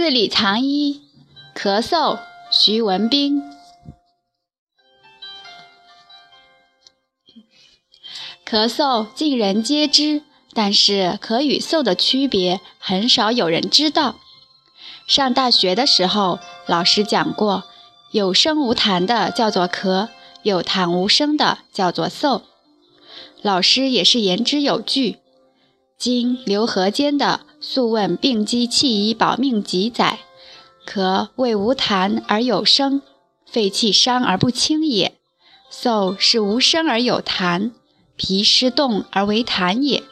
[0.00, 1.02] 字里藏一，
[1.54, 2.20] 咳嗽，
[2.50, 3.42] 徐文兵。
[8.48, 10.22] 咳嗽尽人皆知，
[10.54, 14.16] 但是咳与嗽的区别很少有人知道。
[15.06, 17.64] 上大学的时候，老师讲过，
[18.10, 20.08] 有声无痰的叫做咳，
[20.42, 22.40] 有痰无声的叫做嗽。
[23.42, 25.19] 老师也是言之有据。
[26.00, 30.20] 今刘和间的《素问病机气医保命集》载：
[30.88, 33.02] 咳谓无痰而有声，
[33.44, 35.10] 肺气伤而不清也；
[35.70, 37.72] 嗽是无声而有痰，
[38.16, 40.02] 脾湿动而为痰也。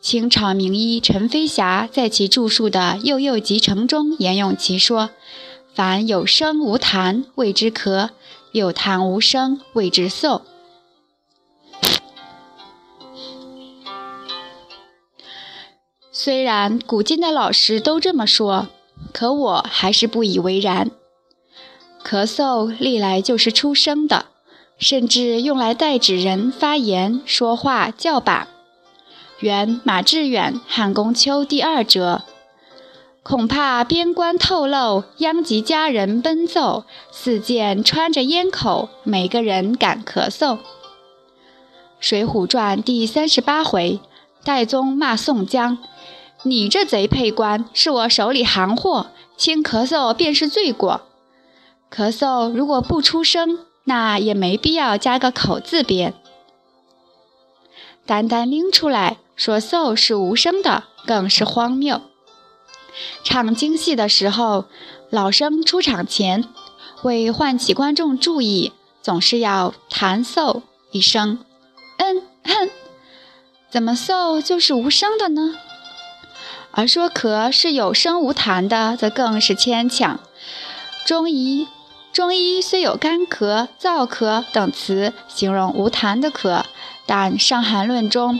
[0.00, 5.10] 清朝名医陈飞霞在其著述的《幼幼集成》中沿用其说
[5.74, 8.08] ：“凡有声无痰，谓之咳；
[8.52, 10.40] 有痰无声，谓之嗽。”
[16.18, 18.68] 虽然古今的老师都这么说，
[19.12, 20.90] 可我还是不以为然。
[22.02, 24.24] 咳嗽历来就是出声的，
[24.78, 28.48] 甚至用来代指人发言、说话、叫板。
[29.40, 32.22] 原马致远《汉宫秋》第二折，
[33.22, 36.84] 恐怕边关透漏，殃及家人奔奏。
[37.12, 40.56] 四见穿着咽口，每个人敢咳嗽。
[42.00, 44.00] 《水浒传》第三十八回，
[44.42, 45.76] 戴宗骂宋江。
[46.46, 51.00] 你这贼配官，是我手里行货，轻咳嗽便是罪过。
[51.90, 56.14] 咳嗽如果不出声，那也没必要加个口字边。
[58.06, 62.00] 单单拎出来说嗽是无声的，更是荒谬。
[63.24, 64.66] 唱京戏的时候，
[65.10, 66.44] 老生出场前
[67.02, 71.40] 为唤起观众注意，总是要弹嗽一声。
[71.96, 72.70] 嗯哼，
[73.68, 75.56] 怎么嗽就是无声的呢？
[76.78, 80.20] 而说咳是有声无痰的，则更是牵强。
[81.06, 81.66] 中医
[82.12, 86.64] 中医虽有干咳、燥咳等词形容无痰的咳，
[87.06, 88.38] 但《伤寒论》中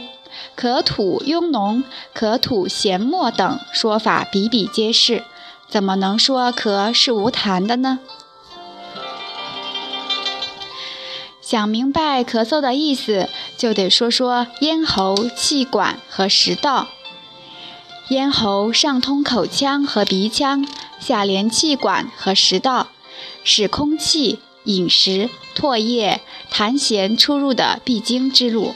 [0.54, 1.82] 咳吐壅浓、
[2.14, 5.24] 咳吐涎沫等说法比比皆是，
[5.66, 8.00] 怎么能说咳是无痰的呢？
[11.40, 16.88] 想明白咳嗽的意思，就得说说咽喉、气管和食道。
[18.08, 20.64] 咽喉上通口腔和鼻腔，
[21.00, 22.86] 下连气管和食道，
[23.42, 26.20] 是空气、饮食、唾液、
[26.52, 28.74] 痰涎出入的必经之路。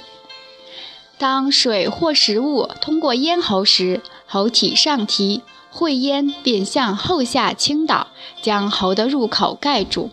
[1.17, 8.09] 当水或食物通过咽喉时，喉体上提，会咽便向后下倾倒，
[8.43, 10.11] 将喉的入口盖住，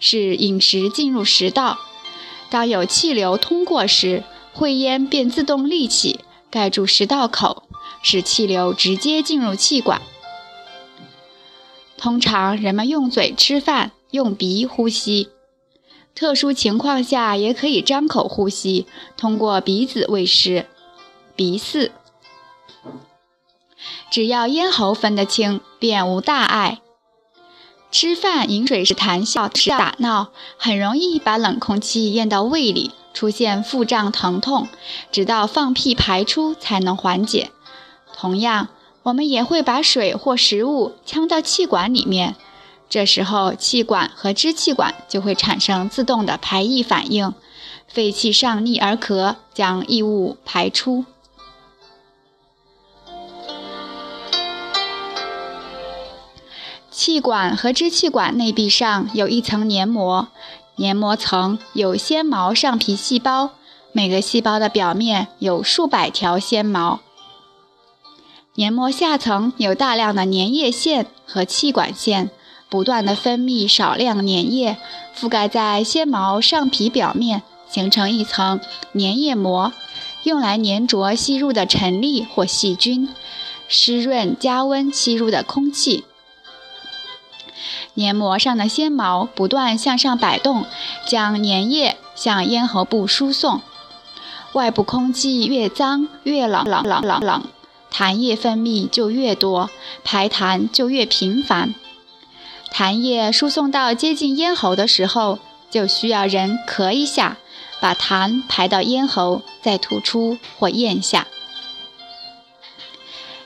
[0.00, 1.78] 使饮食进入食道。
[2.50, 6.18] 当有气流通过时，会咽便自动立起，
[6.50, 7.62] 盖住食道口。
[8.08, 10.00] 使气流直接进入气管。
[11.98, 15.30] 通常人们用嘴吃饭，用鼻呼吸；
[16.14, 18.86] 特殊情况下也可以张口呼吸，
[19.16, 20.66] 通过鼻子喂食。
[21.34, 21.90] 鼻饲。
[24.08, 26.80] 只要咽喉分得清，便无大碍。
[27.90, 34.68] 吃饭饮水时谈笑是打闹，很容易把冷空气咽到胃里，出现腹胀疼痛，
[35.10, 37.50] 直到放屁排出才能缓解。
[38.18, 38.68] 同样，
[39.02, 42.34] 我们也会把水或食物呛到气管里面，
[42.88, 47.34] 这时候气管和支气管就会产生自动的排异反应，
[47.86, 51.04] 肺气上逆而咳，将异物排出。
[56.90, 60.28] 气管和支气管内壁上有一层黏膜，
[60.76, 63.50] 黏膜层有纤毛上皮细胞，
[63.92, 67.00] 每个细胞的表面有数百条纤毛。
[68.58, 72.30] 黏膜下层有大量的粘液腺和气管腺，
[72.70, 74.78] 不断的分泌少量粘液，
[75.14, 78.58] 覆盖在纤毛上皮表面，形成一层
[78.94, 79.74] 粘液膜，
[80.22, 83.10] 用来粘着吸入的尘粒或细菌，
[83.68, 86.04] 湿润加温吸入的空气。
[87.92, 90.64] 黏膜上的纤毛不断向上摆动，
[91.06, 93.60] 将粘液向咽喉部输送。
[94.54, 97.42] 外部空气越脏越冷冷冷冷冷。
[97.96, 99.70] 痰液分泌就越多，
[100.04, 101.74] 排痰就越频繁。
[102.70, 105.38] 痰液输送到接近咽喉的时候，
[105.70, 107.38] 就需要人咳一下，
[107.80, 111.26] 把痰排到咽喉，再吐出或咽下。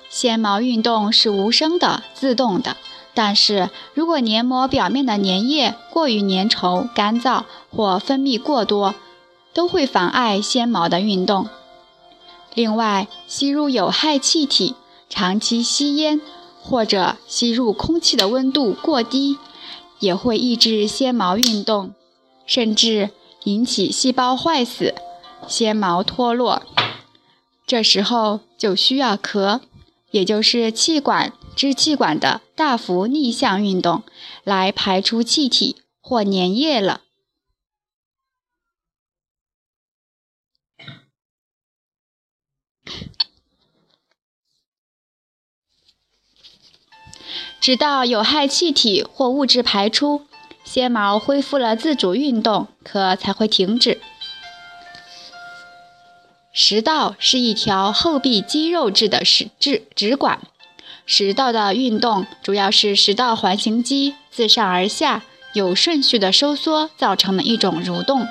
[0.09, 2.77] 纤毛运动是无声的、自动的，
[3.15, 8.97] 但是如果黏膜表面的粘液过于粘稠、干燥或分泌过多，
[9.55, 11.49] 都会妨碍纤毛的运动。
[12.55, 14.75] 另外，吸入有害气体、
[15.09, 16.21] 长期吸烟
[16.63, 19.39] 或者吸入空气的温度过低，
[19.99, 21.95] 也会抑制纤毛运动，
[22.45, 23.11] 甚至
[23.45, 24.95] 引起细胞坏死、
[25.47, 26.63] 纤毛脱落。
[27.67, 29.61] 这时候就需要咳，
[30.11, 34.03] 也就是气管支气管的大幅逆向运动，
[34.43, 37.03] 来排出气体或粘液了。
[47.61, 50.23] 直到有害气体或物质排出，
[50.65, 54.01] 纤毛恢复了自主运动，可才会停止。
[56.53, 60.41] 食道是一条厚壁肌肉质的食质直管，
[61.05, 65.23] 食道的运动主要是食道环形肌自上而下
[65.53, 68.27] 有顺序的收缩造成的一种蠕动。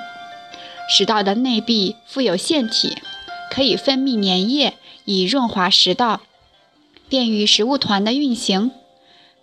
[0.88, 2.98] 食道的内壁附有腺体，
[3.50, 4.74] 可以分泌粘液
[5.04, 6.20] 以润滑食道，
[7.08, 8.72] 便于食物团的运行。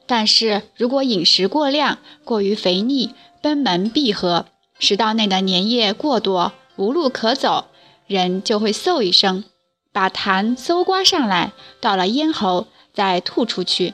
[0.08, 4.46] 但是如果饮食过量、过于肥腻、贲门闭合，
[4.80, 7.66] 食道内的粘液过多，无路可走，
[8.08, 9.44] 人就会嗖一声，
[9.92, 11.52] 把痰搜刮上来，
[11.82, 13.94] 到了咽喉再吐出去。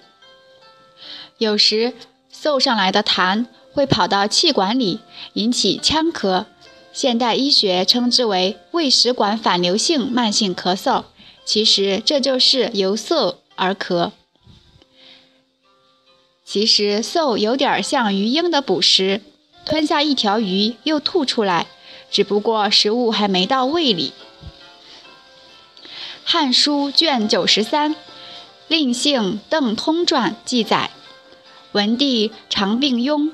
[1.40, 1.94] 有时
[2.32, 5.00] 嗖上来的痰会跑到气管里，
[5.34, 6.46] 引起呛咳，
[6.94, 11.06] 现代医学称之为胃食管反流性慢性咳嗽。
[11.44, 14.12] 其实这就是由嗽而咳。
[16.46, 19.22] 其实嗽有点像鱼鹰的捕食，
[19.66, 21.68] 吞下一条鱼又吐出来，
[22.12, 24.14] 只不过食物还没到胃里。
[26.26, 27.96] 《汉书》卷九十三
[28.68, 30.92] 《令姓邓通传》记载，
[31.72, 33.32] 文帝常病痈，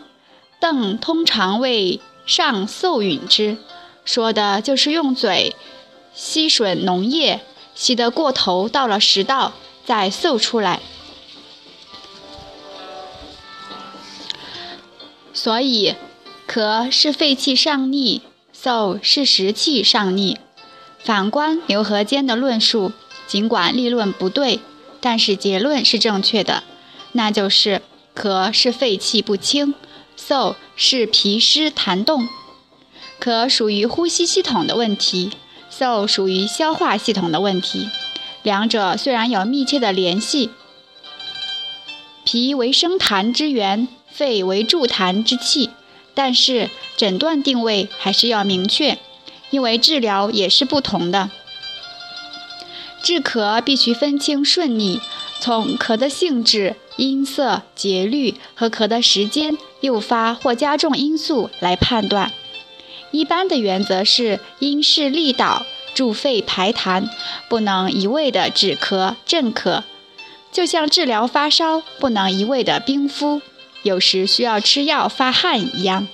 [0.60, 3.58] 邓通常为上嗽允之，
[4.06, 5.56] 说的就是用嘴
[6.14, 7.42] 吸吮脓液，
[7.74, 9.54] 吸得过头到了食道，
[9.86, 10.80] 再嗽出来。
[15.42, 15.96] 所以，
[16.50, 18.22] 咳是肺气上逆，
[18.54, 20.38] 嗽是食气上逆。
[21.02, 22.92] 反观刘和坚的论述，
[23.26, 24.60] 尽管立论不对，
[25.00, 26.66] 但是结论是正确的，
[27.14, 27.82] 那就是
[28.14, 29.76] 咳是肺气不清，
[30.18, 32.28] 嗽是脾湿痰动。
[33.22, 35.32] 咳属于呼吸系统的问题，
[35.72, 37.88] 嗽属于消化系统的问题。
[38.44, 40.50] 两者虽然有密切的联系，
[42.26, 43.88] 脾为生痰之源。
[44.20, 45.70] 肺为助痰之器，
[46.14, 48.98] 但是诊断定位还是要明确，
[49.50, 51.30] 因为治疗也是不同的。
[53.02, 55.00] 治咳必须分清顺逆，
[55.40, 62.34] 从咳的性质、音色、节律和咳的时间、诱发或加重因素来判断。
[63.12, 67.08] 一般的原则是因势利导，助肺排痰，
[67.48, 69.84] 不能一味的止咳镇咳。
[70.52, 73.42] 就像治疗发烧，不能一味的冰敷。
[73.84, 76.08] 有时需要吃药发汗一样。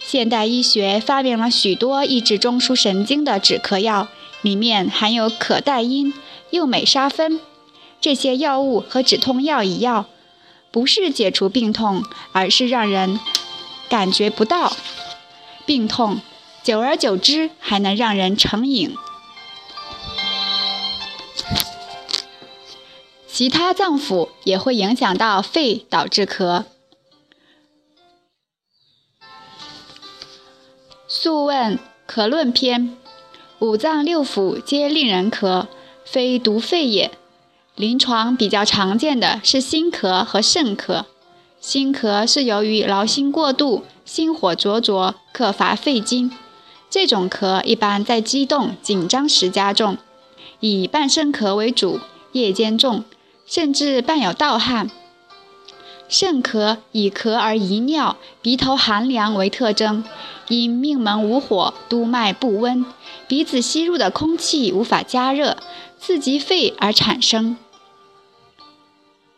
[0.00, 4.08] 现代医学发明了许多抑制中枢神经的止咳药，
[4.40, 6.14] 里面含有可待因、
[6.50, 7.40] 右美沙芬。
[8.00, 10.06] 这些药物和止痛药一样，
[10.70, 13.18] 不是解除病痛，而是让人
[13.88, 14.74] 感觉不到
[15.66, 16.20] 病痛，
[16.62, 18.94] 久而久之还能让人成瘾。
[23.38, 26.62] 其他脏腑也会影响到肺，导致咳。
[31.06, 31.78] 《素问·
[32.08, 32.88] 咳论篇》：
[33.60, 35.68] 五脏六腑皆令人咳，
[36.04, 37.12] 非独肺也。
[37.76, 41.04] 临床比较常见的是心咳和肾咳。
[41.60, 46.32] 心咳是由于劳心过度，心火灼灼，克伐肺经。
[46.90, 49.96] 这种咳一般在激动、紧张时加重，
[50.58, 52.00] 以半身咳为主，
[52.32, 53.04] 夜间重。
[53.48, 54.90] 甚至伴有盗汗。
[56.08, 60.04] 肾咳以咳而遗尿、鼻头寒凉为特征，
[60.48, 62.86] 因命门无火、督脉不温，
[63.26, 65.56] 鼻子吸入的空气无法加热，
[65.98, 67.56] 刺激肺而产生。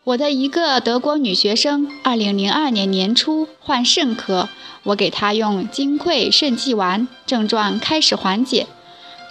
[0.04, 4.48] 我的一个德国女学生，二零零二年年初患肾咳，
[4.84, 8.66] 我给她用金匮肾气丸，症状开始缓解。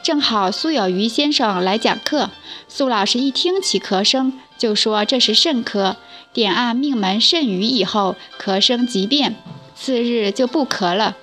[0.04, 2.30] 正好苏有余先生来讲课，
[2.68, 5.96] 苏老师一听起咳声，就说这是肾咳，
[6.32, 9.36] 点按命门肾俞以后，咳声即变，
[9.74, 11.16] 次日就不咳了。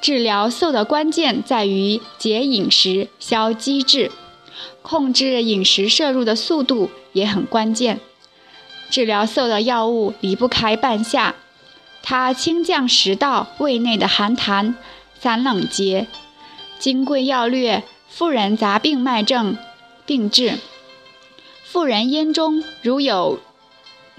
[0.00, 4.10] 治疗嗽的关键在于节饮食、消积滞，
[4.82, 8.00] 控制饮食摄入的速度也很关键。
[8.90, 11.34] 治疗嗽的药物离不开半夏，
[12.02, 14.74] 它清降食道、胃内的寒痰、
[15.18, 16.02] 散冷结。
[16.78, 17.78] 《金匮要略》
[18.08, 19.56] 妇人杂病脉症
[20.04, 20.58] 病治。
[21.72, 23.40] 妇人咽中如有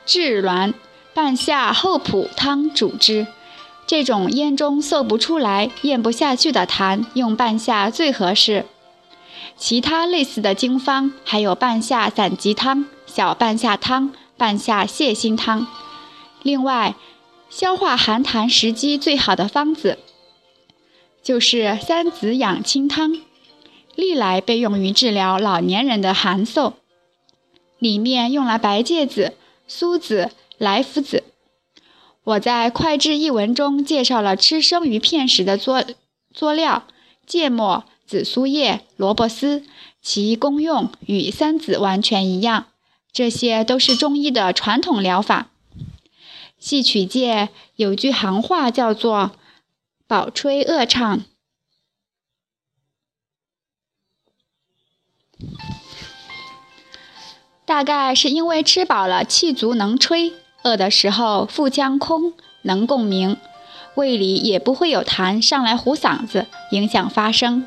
[0.08, 0.74] 炙挛，
[1.14, 3.28] 半夏厚朴汤煮之。
[3.86, 8.66] 这种咽中涩不出来、咽不下去的痰，用半夏最合适。
[9.56, 15.68] 其他类似的经方还有半夏散疾汤、小半夏汤、半夏泻心汤。
[16.42, 16.96] 另外，
[17.52, 20.00] 消化寒痰时机最好的方子
[21.22, 23.16] 就是三子养清汤，
[23.94, 26.74] 历来被用于治疗老年人的寒嗽。
[27.84, 29.34] 里面用了白芥子、
[29.68, 31.26] 苏子、莱菔子。
[32.24, 35.84] 我在《快治一文》中介绍了吃生鱼片时的佐
[36.34, 36.88] 佐料：
[37.28, 39.66] 芥末、紫苏叶、萝卜丝，
[40.02, 42.68] 其功用与三子完全一样。
[43.12, 45.50] 这些都是中医的传统疗法。
[46.58, 49.32] 戏曲界有句行话叫做
[50.08, 51.26] “饱吹恶唱”，
[57.66, 60.34] 大概是因为吃饱了气足能吹。
[60.64, 63.38] 饿的时候腹腔空，能共鸣，
[63.96, 67.66] 胃里也不会有痰上来糊嗓子，影响发声。